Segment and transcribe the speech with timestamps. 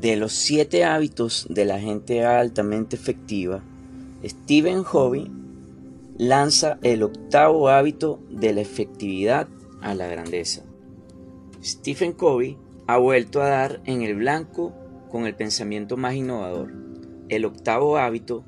[0.00, 3.62] De los siete hábitos de la gente altamente efectiva,
[4.22, 5.30] Stephen Covey
[6.18, 9.48] lanza el octavo hábito de la efectividad
[9.80, 10.64] a la grandeza.
[11.64, 14.74] Stephen Covey ha vuelto a dar en el blanco
[15.10, 16.74] con el pensamiento más innovador.
[17.30, 18.44] El octavo hábito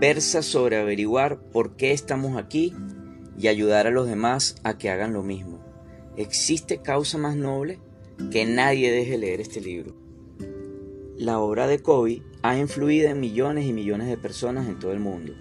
[0.00, 2.74] versa sobre averiguar por qué estamos aquí
[3.38, 5.60] y ayudar a los demás a que hagan lo mismo.
[6.16, 7.78] ¿Existe causa más noble?
[8.32, 10.02] Que nadie deje leer este libro.
[11.22, 14.98] La obra de Covey ha influido en millones y millones de personas en todo el
[14.98, 15.34] mundo.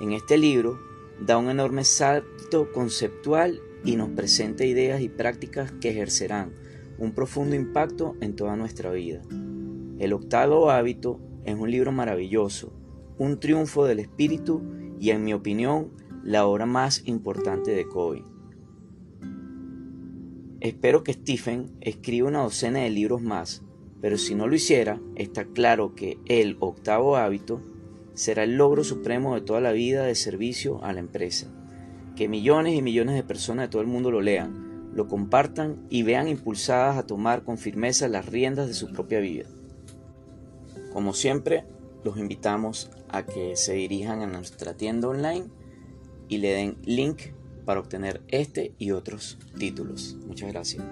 [0.00, 0.76] En este libro
[1.24, 6.50] da un enorme salto conceptual y nos presenta ideas y prácticas que ejercerán
[6.98, 9.22] un profundo impacto en toda nuestra vida.
[10.00, 12.72] El octavo hábito es un libro maravilloso,
[13.18, 14.64] un triunfo del espíritu
[14.98, 15.92] y en mi opinión
[16.24, 18.24] la obra más importante de Covey.
[20.58, 23.62] Espero que Stephen escriba una docena de libros más,
[24.00, 27.60] pero si no lo hiciera, está claro que el octavo hábito
[28.14, 31.48] será el logro supremo de toda la vida de servicio a la empresa.
[32.16, 36.02] Que millones y millones de personas de todo el mundo lo lean, lo compartan y
[36.02, 39.44] vean impulsadas a tomar con firmeza las riendas de su propia vida.
[40.92, 41.64] Como siempre,
[42.04, 45.46] los invitamos a que se dirijan a nuestra tienda online
[46.28, 47.20] y le den link
[47.64, 50.16] para obtener este y otros títulos.
[50.26, 50.82] Muchas gracias.